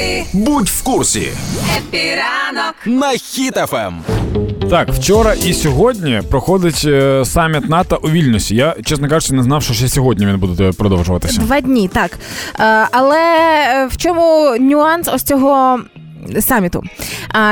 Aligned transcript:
Happy, 0.00 0.26
Будь 0.32 0.68
в 0.68 0.82
курсі 0.82 1.28
Happy 1.78 2.22
ранок. 2.22 2.74
на 2.86 3.10
Хіт 3.10 3.58
FM. 3.58 3.94
Так, 4.70 4.88
вчора 4.88 5.34
і 5.34 5.54
сьогодні 5.54 6.22
проходить 6.30 6.82
е, 6.86 7.24
саміт 7.24 7.68
НАТО 7.68 8.00
у 8.02 8.10
Вільнюсі. 8.10 8.56
Я, 8.56 8.76
чесно 8.84 9.08
кажучи, 9.08 9.34
не 9.34 9.42
знав, 9.42 9.62
що 9.62 9.74
ще 9.74 9.88
сьогодні 9.88 10.26
він 10.26 10.38
буде 10.38 10.72
продовжуватися. 10.72 11.40
Два 11.40 11.60
дні, 11.60 11.88
так. 11.88 12.18
Е, 12.60 12.88
але 12.92 13.18
е, 13.74 13.86
в 13.86 13.96
чому 13.96 14.56
нюанс 14.60 15.08
ось 15.08 15.22
цього. 15.22 15.80
Саміту 16.40 16.82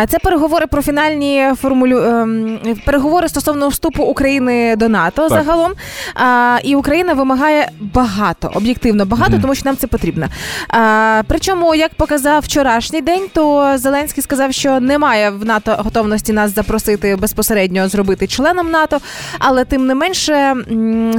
це 0.08 0.18
переговори 0.18 0.66
про 0.66 0.82
фінальні 0.82 1.48
формулю 1.60 1.98
ем, 1.98 2.58
переговори 2.86 3.28
стосовно 3.28 3.68
вступу 3.68 4.02
України 4.04 4.76
до 4.76 4.88
НАТО 4.88 5.28
Так. 5.28 5.30
загалом. 5.44 5.72
А, 6.14 6.58
і 6.64 6.74
Україна 6.76 7.12
вимагає 7.14 7.70
багато, 7.80 8.50
об'єктивно 8.54 9.06
багато, 9.06 9.32
Мгм. 9.32 9.40
тому 9.40 9.54
що 9.54 9.62
нам 9.64 9.76
це 9.76 9.86
потрібно. 9.86 10.26
А, 10.68 11.22
причому, 11.28 11.74
як 11.74 11.94
показав 11.94 12.42
вчорашній 12.42 13.00
день, 13.00 13.22
то 13.34 13.72
Зеленський 13.78 14.22
сказав, 14.22 14.52
що 14.52 14.80
немає 14.80 15.30
в 15.30 15.44
НАТО 15.44 15.76
готовності 15.78 16.32
нас 16.32 16.54
запросити 16.54 17.16
безпосередньо 17.16 17.88
зробити 17.88 18.26
членом 18.26 18.70
НАТО. 18.70 18.98
Але 19.38 19.64
тим 19.64 19.86
не 19.86 19.94
менше, 19.94 20.54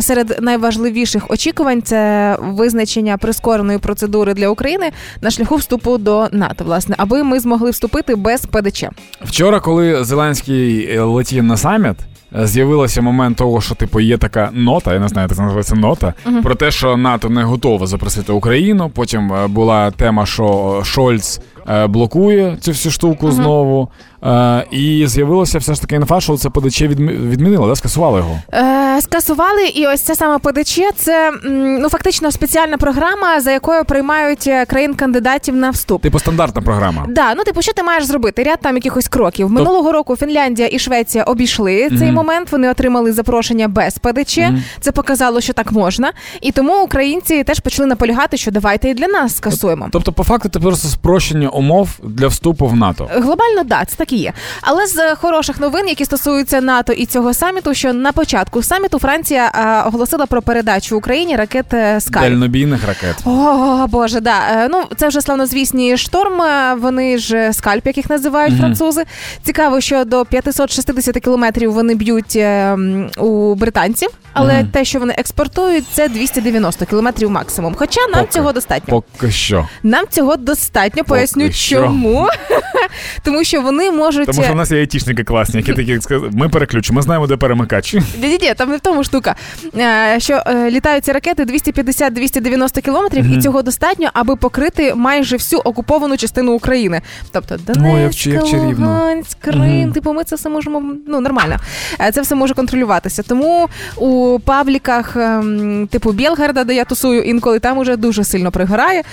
серед 0.01 0.37
найважливіших 0.41 1.31
очікувань 1.31 1.81
це 1.81 2.35
визначення 2.41 3.17
прискореної 3.17 3.77
процедури 3.79 4.33
для 4.33 4.47
України 4.49 4.91
на 5.21 5.31
шляху 5.31 5.55
вступу 5.55 5.97
до 5.97 6.27
НАТО, 6.31 6.63
власне, 6.63 6.95
аби 6.97 7.23
ми 7.23 7.39
змогли 7.39 7.71
вступити 7.71 8.15
без 8.15 8.45
ПДЧ. 8.49 8.85
Вчора, 9.21 9.59
коли 9.59 10.03
Зеленський 10.03 10.89
е, 10.91 11.01
летів 11.01 11.43
на 11.43 11.57
саміт, 11.57 11.95
е, 12.35 12.47
з'явилося 12.47 13.01
момент 13.01 13.37
того, 13.37 13.61
що 13.61 13.75
типу 13.75 13.99
є 13.99 14.17
така 14.17 14.49
нота, 14.53 14.93
я 14.93 14.99
не 14.99 15.07
знаю, 15.07 15.27
як 15.29 15.37
це 15.37 15.41
називається 15.41 15.75
нота, 15.75 16.13
про 16.43 16.55
те, 16.55 16.71
що 16.71 16.97
НАТО 16.97 17.29
не 17.29 17.43
готове 17.43 17.87
запросити 17.87 18.31
Україну. 18.31 18.89
Потім 18.89 19.33
е, 19.33 19.47
була 19.47 19.91
тема, 19.91 20.25
що 20.25 20.81
Шольц 20.85 21.41
блокує 21.87 22.57
цю 22.61 22.71
всю 22.71 22.91
штуку 22.93 23.31
знову. 23.31 23.89
Е, 24.23 24.65
І 24.71 25.03
з'явилося 25.07 25.57
все 25.57 25.73
ж 25.73 25.81
таки 25.81 25.95
інфа, 25.95 26.21
що 26.21 26.37
це 26.37 26.49
ПДЧ 26.49 26.81
відмі- 26.81 27.29
відмінило, 27.29 27.67
да? 27.67 27.75
скасували 27.75 28.17
його. 28.19 28.39
Е, 28.53 29.01
скасували, 29.01 29.67
і 29.67 29.87
ось 29.87 30.01
це 30.01 30.15
саме 30.15 30.37
ПДЧ. 30.39 30.79
Це 30.95 31.27
м, 31.45 31.77
ну 31.81 31.89
фактично 31.89 32.31
спеціальна 32.31 32.77
програма, 32.77 33.41
за 33.41 33.51
якою 33.51 33.85
приймають 33.85 34.47
е, 34.47 34.65
країн 34.65 34.93
кандидатів 34.93 35.55
на 35.55 35.69
вступ. 35.69 36.01
Типу 36.01 36.19
стандартна 36.19 36.61
програма. 36.61 37.05
Да, 37.09 37.33
ну 37.35 37.43
типу, 37.43 37.61
що 37.61 37.73
ти 37.73 37.83
маєш 37.83 38.05
зробити? 38.05 38.43
Ряд 38.43 38.59
там 38.61 38.75
якихось 38.75 39.07
кроків. 39.07 39.51
Минулого 39.51 39.91
року 39.91 40.15
Фінляндія 40.15 40.69
і 40.71 40.79
Швеція 40.79 41.23
обійшли 41.23 41.89
цей 41.99 42.11
момент. 42.11 42.51
Вони 42.51 42.69
отримали 42.69 43.13
запрошення 43.13 43.67
без 43.67 43.97
ПДЧ. 43.97 44.39
Це 44.79 44.91
показало, 44.91 45.41
що 45.41 45.53
так 45.53 45.71
можна. 45.71 46.11
І 46.41 46.51
тому 46.51 46.83
українці 46.83 47.43
теж 47.43 47.59
почали 47.59 47.87
наполягати, 47.87 48.37
що 48.37 48.51
давайте 48.51 48.89
і 48.89 48.93
для 48.93 49.07
нас 49.07 49.35
скасуємо. 49.37 49.87
Тобто, 49.91 50.11
по 50.13 50.23
факту, 50.23 50.49
це 50.49 50.59
просто 50.59 50.87
спрощення 50.87 51.49
умов 51.59 51.89
для 52.03 52.27
вступу 52.27 52.67
в 52.67 52.75
НАТО. 52.75 53.09
Глобально, 53.13 53.63
да, 53.65 53.85
це 53.85 53.95
так 53.95 54.13
і 54.13 54.17
є. 54.17 54.33
Але 54.61 54.87
з 54.87 54.97
е, 54.97 55.15
хороших 55.15 55.59
новин, 55.59 55.87
які 55.87 56.05
стосуються 56.05 56.61
НАТО 56.61 56.93
і 56.93 57.05
цього 57.05 57.33
саміту, 57.33 57.73
що 57.73 57.93
на 57.93 58.11
початку 58.11 58.63
саміту 58.63 58.99
Франція 58.99 59.51
е, 59.55 59.87
оголосила 59.87 60.25
про 60.25 60.41
передачу 60.41 60.97
Україні 60.97 61.35
ракет 61.35 61.73
е, 61.73 62.01
Скай. 62.01 62.29
Дальнобійних 62.29 62.87
ракет. 62.87 63.15
О, 63.25 63.87
Боже, 63.87 64.19
да. 64.19 64.35
Е, 64.51 64.67
Ну, 64.71 64.83
це 64.97 65.07
вже 65.07 65.21
славнозвісні 65.21 65.97
шторм. 65.97 66.41
е, 66.41 66.75
Вони 66.79 67.17
ж 67.17 67.37
е, 67.37 67.53
скальп, 67.53 67.87
яких 67.87 68.09
називають 68.09 68.51
Мгм. 68.53 68.59
французи. 68.61 69.03
Цікаво, 69.43 69.81
що 69.81 70.05
до 70.05 70.25
560 70.25 71.19
кілометрів 71.19 71.73
вони 71.73 71.95
б'ють 71.95 72.35
е, 72.35 72.77
у 73.17 73.55
британців, 73.55 74.09
але 74.33 74.53
Мгм. 74.53 74.67
те, 74.67 74.85
що 74.85 74.99
вони 74.99 75.13
експортують, 75.17 75.85
це 75.93 76.09
290 76.09 76.85
кілометрів 76.85 77.31
максимум. 77.31 77.75
Хоча 77.77 78.01
нам 78.01 78.21
Поки. 78.21 78.33
цього 78.33 78.51
достатньо. 78.51 79.01
Поки 79.11 79.31
що. 79.31 79.67
Нам 79.83 80.05
цього 80.09 80.35
достатньо. 80.35 81.03
Поясню, 81.03 81.38
що. 81.51 81.75
чому. 81.75 82.27
Тому 83.23 83.43
що 83.43 83.61
вони 83.61 83.91
можуть. 83.91 84.25
Тому 84.25 84.43
що 84.43 84.53
в 84.53 84.55
нас 84.55 84.71
є 84.71 84.79
айтішники 84.79 85.23
класні, 85.23 85.59
які 85.59 85.73
такі 85.73 86.01
сказали, 86.01 86.29
ми 86.33 86.49
переключимо, 86.49 86.95
ми 86.95 87.01
знаємо, 87.01 87.27
де 87.27 87.37
перемикач. 87.37 87.93
Ні-ні, 87.93 88.53
там 88.57 88.69
не 88.69 88.77
в 88.77 88.79
тому 88.79 89.03
штука. 89.03 89.35
Е, 89.77 90.15
Що 90.19 90.43
е, 90.47 90.71
літають 90.71 91.05
ці 91.05 91.11
ракети 91.11 91.43
250-290 91.43 92.81
кілометрів, 92.81 93.25
і 93.37 93.41
цього 93.41 93.61
достатньо, 93.61 94.09
аби 94.13 94.35
покрити 94.35 94.95
майже 94.95 95.35
всю 95.35 95.59
окуповану 95.59 96.17
частину 96.17 96.53
України. 96.53 97.01
Тобто 97.31 97.55
як 97.67 97.77
Донецьк. 97.77 98.27
Луганськ, 98.27 99.37
Крим. 99.41 99.59
Мгм. 99.59 99.91
Типу, 99.91 100.13
ми 100.13 100.23
це 100.23 100.35
все 100.35 100.49
можемо 100.49 100.83
ну 101.07 101.19
нормально. 101.19 101.57
Е, 102.01 102.11
Це 102.11 102.21
все 102.21 102.35
може 102.35 102.53
контролюватися. 102.53 103.23
Тому 103.23 103.69
у 103.97 104.39
пабліках, 104.39 105.15
ем, 105.15 105.87
типу 105.91 106.11
Білгарда, 106.11 106.63
де 106.63 106.75
я 106.75 106.85
тусую, 106.85 107.21
інколи 107.21 107.59
там 107.59 107.77
уже 107.77 107.95
дуже 107.95 108.23
сильно 108.23 108.51
пригорає. 108.51 109.03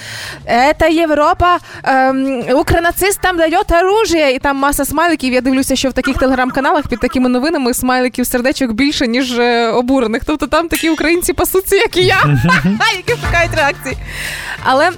Це 0.80 0.90
Європа, 0.90 1.58
ем, 1.84 2.15
укронацистам 2.54 3.36
дає 3.36 3.58
оружие, 3.82 4.34
і 4.34 4.38
там 4.38 4.56
маса 4.56 4.84
смайликів. 4.84 5.32
Я 5.32 5.40
дивлюся, 5.40 5.76
що 5.76 5.88
в 5.88 5.92
таких 5.92 6.16
телеграм-каналах 6.16 6.88
під 6.88 7.00
такими 7.00 7.28
новинами 7.28 7.74
смайликів 7.74 8.26
сердечок 8.26 8.72
більше, 8.72 9.06
ніж 9.06 9.38
е, 9.38 9.68
обурених. 9.68 10.22
Тобто 10.24 10.46
там 10.46 10.68
такі 10.68 10.90
українці 10.90 11.32
пасуться, 11.32 11.76
як 11.76 11.96
і 11.96 12.04
я, 12.04 12.16
які 12.96 13.20
шукають 13.26 13.54
реакції. 13.56 13.96
Але. 14.64 14.90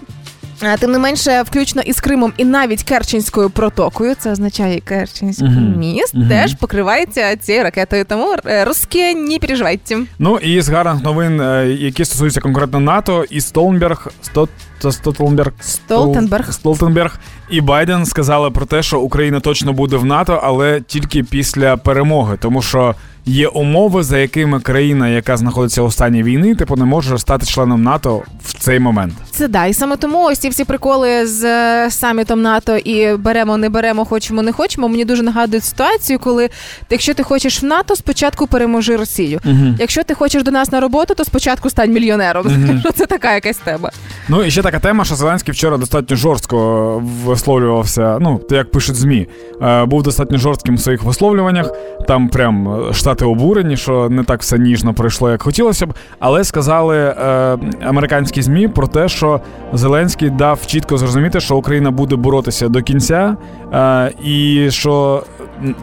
е, 0.62 0.76
Тим 0.78 0.92
не 0.92 0.98
менше, 0.98 1.42
включно 1.42 1.82
із 1.82 2.00
Кримом 2.00 2.32
і 2.36 2.44
навіть 2.44 2.82
Керченською 2.82 3.50
протокою, 3.50 4.14
це 4.18 4.30
означає 4.32 4.80
Керченський 4.80 5.48
Мгм. 5.48 5.74
міст, 5.78 6.14
Мгм. 6.14 6.28
теж 6.28 6.54
покривається 6.54 7.36
цією 7.36 7.64
ракетою. 7.64 8.04
Тому 8.04 8.34
е, 8.46 8.64
русські 8.64 9.14
не 9.14 9.38
переживайте. 9.38 9.96
Ну 10.18 10.36
і 10.38 10.60
з 10.60 10.68
гарних 10.68 11.04
новин, 11.04 11.40
які 11.80 12.04
стосуються 12.04 12.40
конкретно 12.40 12.80
НАТО, 12.80 13.24
і 13.30 13.40
Столнберг, 13.40 14.06
Сто, 14.22 14.44
Сто- 14.44 14.48
Столтенберг, 14.80 15.52
Столтенберг. 15.60 16.52
Столтенберг 16.52 17.18
і 17.50 17.60
Байден 17.60 18.06
сказали 18.06 18.50
про 18.50 18.66
те, 18.66 18.82
що 18.82 19.00
Україна 19.00 19.40
точно 19.40 19.72
буде 19.72 19.96
в 19.96 20.04
НАТО, 20.04 20.40
але 20.42 20.80
тільки 20.80 21.22
після 21.22 21.76
перемоги, 21.76 22.36
тому 22.40 22.62
що 22.62 22.94
є 23.28 23.48
умови, 23.48 24.02
за 24.02 24.18
якими 24.18 24.60
країна, 24.60 25.08
яка 25.08 25.36
знаходиться 25.36 25.82
у 25.82 25.90
стані 25.90 26.22
війни, 26.22 26.54
типу 26.54 26.76
не 26.76 26.84
може 26.84 27.18
стати 27.18 27.46
членом 27.46 27.82
НАТО 27.82 28.22
в 28.44 28.54
цей 28.54 28.80
момент. 28.80 29.14
Це 29.30 29.48
да, 29.48 29.66
і 29.66 29.74
саме 29.74 29.96
тому 29.96 30.24
ось 30.24 30.38
ці 30.38 30.48
всі 30.48 30.64
приколи 30.64 31.26
з 31.26 31.44
е, 31.44 31.90
самітом 31.90 32.42
НАТО 32.42 32.76
і 32.76 33.16
беремо, 33.16 33.56
не 33.56 33.68
беремо, 33.68 34.04
хочемо, 34.04 34.42
не 34.42 34.52
хочемо. 34.52 34.88
Мені 34.88 35.04
дуже 35.04 35.22
нагадують 35.22 35.64
ситуацію, 35.64 36.18
коли 36.18 36.48
якщо 36.90 37.14
ти 37.14 37.22
хочеш 37.22 37.62
в 37.62 37.64
НАТО, 37.64 37.96
спочатку 37.96 38.46
переможи 38.46 38.96
Росію. 38.96 39.40
Угу. 39.44 39.74
Якщо 39.78 40.04
ти 40.04 40.14
хочеш 40.14 40.42
до 40.42 40.50
нас 40.50 40.72
на 40.72 40.80
роботу, 40.80 41.14
то 41.14 41.24
спочатку 41.24 41.70
стань 41.70 41.92
мільйонером. 41.92 42.46
Мгм. 42.46 42.82
Це 42.94 43.06
така 43.06 43.34
якась 43.34 43.56
тема. 43.56 43.90
Ну 44.28 44.44
і 44.44 44.50
ще 44.50 44.62
така 44.70 44.80
тема, 44.80 45.04
що 45.04 45.14
Зеленський 45.14 45.52
вчора 45.52 45.76
достатньо 45.76 46.16
жорстко 46.16 47.02
висловлювався. 47.24 48.18
Ну, 48.20 48.40
як 48.50 48.70
пишуть 48.70 48.96
змі, 48.96 49.28
е, 49.62 49.84
був 49.84 50.02
достатньо 50.02 50.38
жорстким 50.38 50.76
в 50.76 50.80
своїх 50.80 51.02
висловлюваннях. 51.02 51.72
Там 52.08 52.28
прям 52.28 52.68
е, 52.68 52.92
штати 52.92 53.24
обурені, 53.24 53.76
що 53.76 54.08
не 54.10 54.24
так 54.24 54.40
все 54.40 54.58
ніжно 54.58 54.94
пройшло, 54.94 55.30
як 55.30 55.42
хотілося 55.42 55.86
б. 55.86 55.94
Але 56.18 56.44
сказали 56.44 56.96
е, 56.98 57.14
американські 57.82 58.42
змі 58.42 58.68
про 58.68 58.86
те, 58.86 59.08
що 59.08 59.40
Зеленський 59.72 60.30
дав 60.30 60.66
чітко 60.66 60.98
зрозуміти, 60.98 61.40
що 61.40 61.56
Україна 61.56 61.90
буде 61.90 62.16
боротися 62.16 62.68
до 62.68 62.82
кінця, 62.82 63.36
і 64.24 64.66
що 64.70 65.22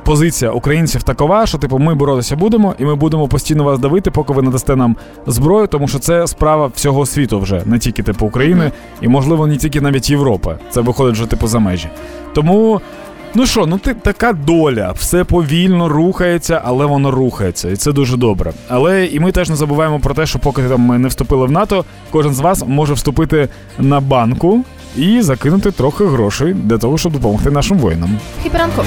позиція 0.03 0.51
українців 0.51 1.03
такова, 1.03 1.45
що 1.45 1.57
типу 1.57 1.79
ми 1.79 1.95
боротися 1.95 2.35
будемо, 2.35 2.75
і 2.79 2.85
ми 2.85 2.95
будемо 2.95 3.27
постійно 3.27 3.63
вас 3.63 3.79
давити, 3.79 4.11
поки 4.11 4.33
ви 4.33 4.41
надасте 4.41 4.75
нам 4.75 4.95
зброю, 5.27 5.67
тому 5.67 5.87
що 5.87 5.99
це 5.99 6.27
справа 6.27 6.71
всього 6.75 7.05
світу 7.05 7.39
вже, 7.39 7.61
не 7.65 7.79
тільки 7.79 8.03
типу 8.03 8.25
України, 8.25 8.71
і 9.01 9.07
можливо 9.07 9.47
не 9.47 9.57
тільки 9.57 9.81
навіть 9.81 10.09
Європи. 10.09 10.57
Це 10.69 10.81
виходить 10.81 11.13
вже 11.13 11.25
типу 11.25 11.47
за 11.47 11.59
межі. 11.59 11.89
Тому. 12.33 12.81
Ну 13.37 13.45
що, 13.45 13.65
ну 13.65 13.77
ти 13.77 13.93
така 13.93 14.33
доля, 14.33 14.91
все 14.91 15.23
повільно 15.23 15.89
рухається, 15.89 16.61
але 16.65 16.85
воно 16.85 17.11
рухається, 17.11 17.69
і 17.69 17.75
це 17.75 17.91
дуже 17.91 18.17
добре. 18.17 18.53
Але 18.69 19.05
і 19.05 19.19
ми 19.19 19.31
теж 19.31 19.49
не 19.49 19.55
забуваємо 19.55 19.99
про 19.99 20.13
те, 20.13 20.25
що 20.25 20.39
поки 20.39 20.61
там 20.61 20.81
ми 20.81 20.97
не 20.97 21.07
вступили 21.07 21.45
в 21.45 21.51
НАТО, 21.51 21.85
кожен 22.11 22.33
з 22.33 22.39
вас 22.39 22.63
може 22.67 22.93
вступити 22.93 23.49
на 23.79 23.99
банку 23.99 24.63
і 24.97 25.21
закинути 25.21 25.71
трохи 25.71 26.05
грошей 26.05 26.53
для 26.53 26.77
того, 26.77 26.97
щоб 26.97 27.13
допомогти 27.13 27.51
нашим 27.51 27.77
воїнам. 27.77 28.09
Хіперанку. 28.43 28.83